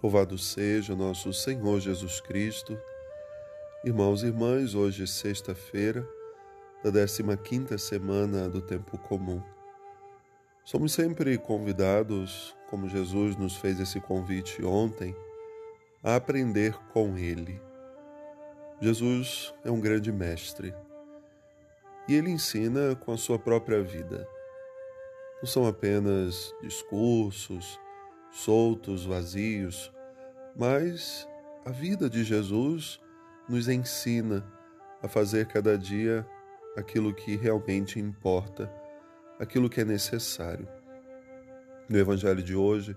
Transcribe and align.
Louvado 0.00 0.38
seja 0.38 0.94
nosso 0.94 1.32
Senhor 1.32 1.80
Jesus 1.80 2.20
Cristo. 2.20 2.80
Irmãos 3.84 4.22
e 4.22 4.26
irmãs, 4.26 4.72
hoje 4.72 5.02
é 5.02 5.06
sexta-feira 5.06 6.08
da 6.84 6.90
15ª 6.90 7.76
semana 7.76 8.48
do 8.48 8.62
tempo 8.62 8.96
comum. 8.96 9.42
Somos 10.64 10.92
sempre 10.92 11.36
convidados, 11.36 12.54
como 12.70 12.88
Jesus 12.88 13.34
nos 13.34 13.56
fez 13.56 13.80
esse 13.80 14.00
convite 14.00 14.64
ontem, 14.64 15.16
a 16.04 16.14
aprender 16.14 16.78
com 16.92 17.18
ele. 17.18 17.60
Jesus 18.80 19.52
é 19.64 19.70
um 19.70 19.80
grande 19.80 20.12
mestre 20.12 20.72
e 22.08 22.14
ele 22.14 22.30
ensina 22.30 22.94
com 22.94 23.10
a 23.10 23.18
sua 23.18 23.36
própria 23.36 23.82
vida. 23.82 24.28
Não 25.42 25.48
são 25.48 25.66
apenas 25.66 26.54
discursos, 26.62 27.80
soltos, 28.30 29.04
vazios, 29.04 29.92
mas 30.56 31.28
a 31.64 31.70
vida 31.70 32.08
de 32.08 32.24
Jesus 32.24 33.00
nos 33.48 33.68
ensina 33.68 34.44
a 35.02 35.08
fazer 35.08 35.46
cada 35.46 35.78
dia 35.78 36.26
aquilo 36.76 37.14
que 37.14 37.36
realmente 37.36 37.98
importa, 37.98 38.70
aquilo 39.38 39.68
que 39.68 39.80
é 39.80 39.84
necessário. 39.84 40.68
No 41.88 41.98
Evangelho 41.98 42.42
de 42.42 42.54
hoje, 42.54 42.96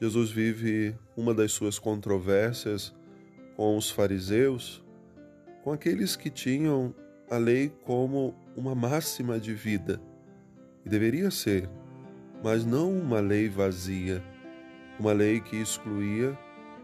Jesus 0.00 0.30
vive 0.30 0.98
uma 1.16 1.32
das 1.32 1.52
suas 1.52 1.78
controvérsias 1.78 2.92
com 3.56 3.76
os 3.76 3.90
fariseus, 3.90 4.82
com 5.62 5.72
aqueles 5.72 6.16
que 6.16 6.28
tinham 6.28 6.94
a 7.30 7.36
lei 7.36 7.72
como 7.84 8.34
uma 8.56 8.74
máxima 8.74 9.38
de 9.38 9.54
vida, 9.54 10.00
e 10.84 10.88
deveria 10.88 11.30
ser, 11.30 11.68
mas 12.42 12.64
não 12.64 12.92
uma 12.92 13.20
lei 13.20 13.48
vazia, 13.48 14.22
uma 14.98 15.12
lei 15.12 15.40
que 15.40 15.56
excluía 15.56 16.36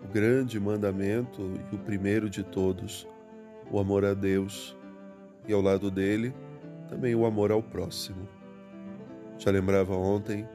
o 0.03 0.09
grande 0.09 0.59
mandamento 0.59 1.53
e 1.71 1.75
o 1.75 1.79
primeiro 1.79 2.31
de 2.31 2.43
todos, 2.43 3.07
o 3.71 3.79
amor 3.79 4.05
a 4.05 4.15
Deus, 4.15 4.77
e 5.47 5.53
ao 5.53 5.61
lado 5.61 5.91
dele 5.91 6.35
também 6.89 7.15
o 7.15 7.27
amor 7.27 7.51
ao 7.51 7.63
próximo. 7.63 8.29
Já 9.39 9.51
lembrava 9.51 9.95
ontem 9.95 10.49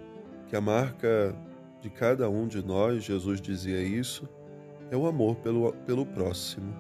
que 0.48 0.56
a 0.56 0.62
marca 0.62 1.36
de 1.82 1.90
cada 1.90 2.30
um 2.30 2.48
de 2.48 2.66
nós, 2.66 3.04
Jesus 3.04 3.42
dizia 3.42 3.82
isso, 3.82 4.28
é 4.90 4.98
o 4.98 5.06
amor 5.06 5.36
pelo, 5.38 5.74
pelo 5.86 6.06
próximo. 6.06 6.74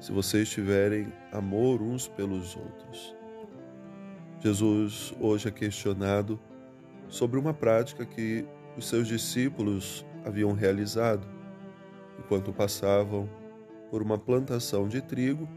Se 0.00 0.12
vocês 0.12 0.48
tiverem 0.48 1.12
amor 1.32 1.82
uns 1.82 2.08
pelos 2.08 2.56
outros. 2.56 3.14
Jesus 4.40 5.12
hoje 5.20 5.48
é 5.48 5.50
questionado 5.50 6.38
sobre 7.08 7.38
uma 7.38 7.52
prática 7.52 8.06
que 8.06 8.46
os 8.78 8.86
seus 8.88 9.08
discípulos 9.08 10.06
haviam 10.24 10.52
realizado 10.52 11.26
enquanto 12.16 12.52
passavam 12.52 13.28
por 13.90 14.00
uma 14.00 14.16
plantação 14.16 14.86
de 14.86 15.02
trigo. 15.02 15.48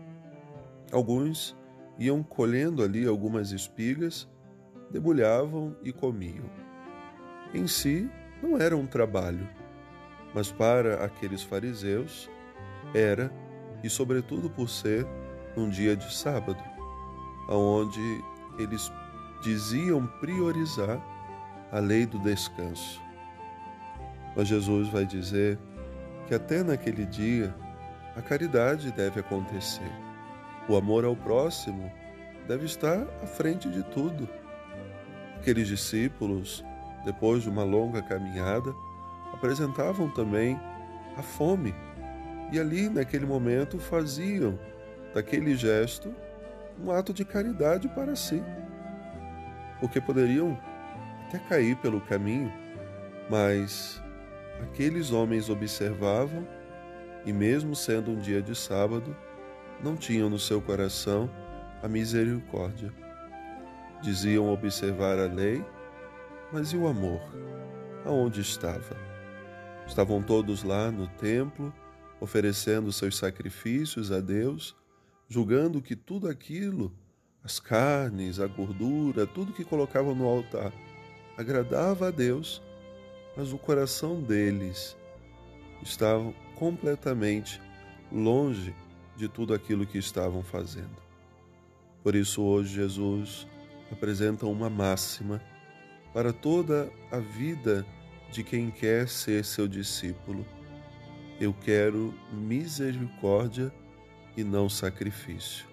Alguns 0.92 1.56
iam 2.00 2.24
colhendo 2.24 2.82
ali 2.82 3.06
algumas 3.06 3.52
espigas, 3.52 4.28
debulhavam 4.90 5.76
e 5.84 5.94
comiam. 5.94 6.50
Em 7.54 7.68
si, 7.68 8.10
não 8.42 8.58
era 8.58 8.76
um 8.76 8.88
trabalho, 8.88 9.48
mas 10.34 10.52
para 10.52 11.06
aqueles 11.06 11.44
fariseus 11.44 12.28
era, 12.92 13.32
e 13.84 13.90
sobretudo 13.90 14.50
por 14.50 14.68
ser 14.68 15.06
um 15.56 15.70
dia 15.70 15.96
de 15.96 16.12
sábado, 16.12 16.64
onde 17.48 18.24
eles 18.58 18.92
diziam 19.44 20.08
priorizar 20.20 21.00
a 21.72 21.80
lei 21.80 22.06
do 22.06 22.18
descanso. 22.20 23.11
Mas 24.36 24.48
Jesus 24.48 24.88
vai 24.90 25.06
dizer 25.06 25.58
que 26.28 26.34
até 26.34 26.64
naquele 26.64 27.06
dia 27.06 27.54
a 28.16 28.22
caridade 28.22 28.92
deve 28.92 29.20
acontecer. 29.20 29.92
O 30.68 30.76
amor 30.76 31.06
ao 31.06 31.16
próximo 31.16 31.92
deve 32.48 32.66
estar 32.66 33.02
à 33.24 33.28
frente 33.28 33.70
de 33.70 33.84
tudo. 33.84 34.28
Aqueles 35.38 35.68
discípulos, 35.68 36.64
depois 37.06 37.44
de 37.44 37.50
uma 37.50 37.64
longa 37.64 38.02
caminhada, 38.02 38.74
apresentavam 39.34 40.10
também 40.10 40.60
a 41.18 41.22
fome 41.22 41.74
e 42.52 42.60
ali, 42.60 42.90
naquele 42.90 43.26
momento, 43.26 43.80
faziam 43.80 44.60
daquele 45.14 45.56
gesto 45.56 46.14
um 46.84 46.92
ato 46.92 47.14
de 47.14 47.24
caridade 47.24 47.88
para 47.90 48.16
si, 48.16 48.44
porque 49.80 50.02
poderiam 50.02 50.58
até 51.28 51.40
cair 51.40 51.78
pelo 51.78 52.02
caminho, 52.02 52.52
mas 53.30 54.02
Aqueles 54.60 55.12
homens 55.12 55.50
observavam 55.50 56.48
e, 57.26 57.32
mesmo 57.32 57.76
sendo 57.76 58.12
um 58.12 58.20
dia 58.20 58.42
de 58.42 58.56
sábado, 58.56 59.16
não 59.84 59.96
tinham 59.96 60.30
no 60.30 60.40
seu 60.40 60.62
coração 60.62 61.30
a 61.82 61.88
misericórdia. 61.88 62.94
Diziam 64.02 64.52
observar 64.52 65.20
a 65.20 65.26
lei, 65.26 65.64
mas 66.52 66.74
e 66.74 66.78
o 66.78 66.88
amor? 66.88 67.22
Aonde 68.06 68.42
estava? 68.42 68.98
Estavam 69.88 70.22
todos 70.22 70.64
lá 70.64 70.92
no 70.92 71.08
templo, 71.08 71.74
oferecendo 72.20 72.92
seus 72.92 73.18
sacrifícios 73.18 74.12
a 74.12 74.20
Deus, 74.20 74.76
julgando 75.28 75.82
que 75.82 75.96
tudo 75.96 76.28
aquilo, 76.28 76.94
as 77.44 77.60
carnes, 77.60 78.40
a 78.40 78.48
gordura, 78.48 79.26
tudo 79.26 79.54
que 79.54 79.64
colocavam 79.64 80.14
no 80.14 80.28
altar, 80.28 80.72
agradava 81.38 82.08
a 82.10 82.12
Deus 82.12 82.62
mas 83.36 83.54
o 83.54 83.58
coração 83.58 84.22
deles 84.22 84.96
estava 85.82 86.34
completamente 86.56 87.62
longe 88.12 88.76
de 89.16 89.28
tudo 89.28 89.54
aquilo 89.54 89.86
que 89.86 89.98
estavam 89.98 90.44
fazendo. 90.44 91.02
Por 92.04 92.16
isso, 92.16 92.42
hoje, 92.42 92.76
Jesus 92.76 93.48
apresenta 93.92 94.46
uma 94.46 94.70
máxima 94.70 95.42
para 96.14 96.34
toda 96.34 96.92
a 97.12 97.20
vida 97.20 97.86
de 98.32 98.44
quem 98.44 98.72
quer 98.72 99.08
ser 99.08 99.46
seu 99.46 99.68
discípulo. 99.68 100.46
Eu 101.40 101.54
quero 101.54 102.14
misericórdia 102.32 103.72
e 104.36 104.44
não 104.44 104.70
sacrifício. 104.70 105.66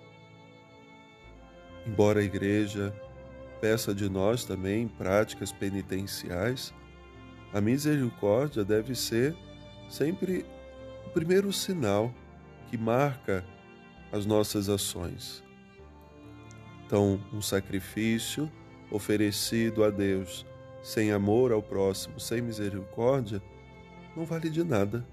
Embora 1.86 2.20
a 2.20 2.24
igreja 2.24 2.94
peça 3.60 3.94
de 3.94 4.08
nós 4.08 4.44
também 4.44 4.86
práticas 4.86 5.52
penitenciais, 5.52 6.72
a 7.52 7.60
misericórdia 7.60 8.64
deve 8.64 8.94
ser 8.94 9.36
sempre 9.88 10.44
o 11.06 11.10
primeiro 11.10 11.52
sinal 11.52 12.12
que 12.68 12.76
marca 12.76 13.44
as 14.12 14.26
nossas 14.26 14.68
ações. 14.68 15.42
Então, 16.86 17.20
um 17.32 17.40
sacrifício 17.40 18.50
oferecido 18.90 19.84
a 19.84 19.90
Deus 19.90 20.46
sem 20.82 21.12
amor 21.12 21.52
ao 21.52 21.62
próximo, 21.62 22.18
sem 22.18 22.40
misericórdia, 22.40 23.42
não 24.16 24.24
vale 24.24 24.48
de 24.48 24.64
nada. 24.64 25.06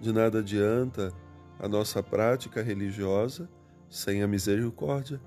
De 0.00 0.12
nada 0.12 0.38
adianta 0.38 1.12
a 1.58 1.68
nossa 1.68 2.02
prática 2.02 2.62
religiosa 2.62 3.48
sem 3.88 4.22
a 4.22 4.26
misericórdia. 4.26 5.20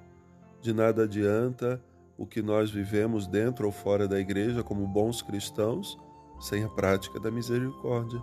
De 0.61 0.73
nada 0.73 1.03
adianta 1.03 1.81
o 2.17 2.25
que 2.25 2.41
nós 2.41 2.69
vivemos 2.69 3.27
dentro 3.27 3.65
ou 3.65 3.71
fora 3.71 4.07
da 4.07 4.19
igreja 4.19 4.63
como 4.63 4.87
bons 4.87 5.21
cristãos 5.21 5.97
sem 6.41 6.63
a 6.63 6.69
prática 6.69 7.19
da 7.19 7.29
misericórdia. 7.29 8.21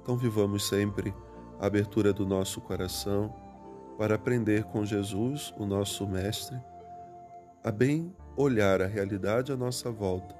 Então, 0.00 0.16
vivamos 0.16 0.66
sempre 0.66 1.12
a 1.58 1.66
abertura 1.66 2.12
do 2.12 2.24
nosso 2.24 2.60
coração 2.60 3.34
para 3.98 4.14
aprender 4.14 4.64
com 4.64 4.84
Jesus, 4.84 5.52
o 5.58 5.66
nosso 5.66 6.06
Mestre, 6.06 6.60
a 7.62 7.70
bem 7.70 8.14
olhar 8.36 8.80
a 8.80 8.86
realidade 8.86 9.52
à 9.52 9.56
nossa 9.56 9.90
volta 9.90 10.34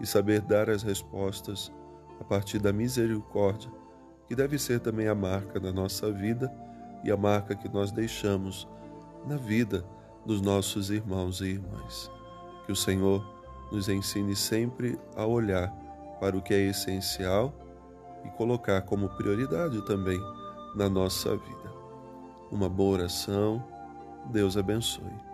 e 0.00 0.06
saber 0.06 0.40
dar 0.40 0.68
as 0.68 0.82
respostas 0.82 1.72
a 2.20 2.24
partir 2.24 2.58
da 2.58 2.72
misericórdia, 2.72 3.70
que 4.26 4.34
deve 4.34 4.58
ser 4.58 4.80
também 4.80 5.08
a 5.08 5.14
marca 5.14 5.60
da 5.60 5.72
nossa 5.72 6.10
vida 6.10 6.52
e 7.04 7.10
a 7.10 7.16
marca 7.16 7.54
que 7.54 7.68
nós 7.68 7.92
deixamos 7.92 8.68
na 9.26 9.36
vida 9.36 9.84
dos 10.24 10.40
nossos 10.40 10.90
irmãos 10.90 11.40
e 11.40 11.46
irmãs. 11.50 12.10
Que 12.64 12.72
o 12.72 12.76
Senhor 12.76 13.24
nos 13.70 13.88
ensine 13.88 14.34
sempre 14.34 14.98
a 15.14 15.24
olhar 15.24 15.72
para 16.20 16.36
o 16.36 16.42
que 16.42 16.54
é 16.54 16.60
essencial 16.60 17.52
e 18.24 18.30
colocar 18.30 18.82
como 18.82 19.08
prioridade 19.10 19.80
também 19.86 20.20
na 20.74 20.88
nossa 20.88 21.36
vida. 21.36 21.72
Uma 22.50 22.68
boa 22.68 22.98
oração. 22.98 23.62
Deus 24.30 24.56
abençoe. 24.56 25.25